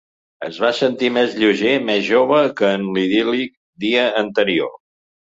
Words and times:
Es 0.45 0.55
va 0.61 0.69
sentir 0.75 1.09
més 1.17 1.35
lleuger, 1.41 1.73
més 1.89 2.01
jove, 2.07 2.39
que 2.61 2.71
en 2.77 2.85
l'idíl·lic 2.95 3.53
dia 3.85 4.07
anterior. 4.23 4.73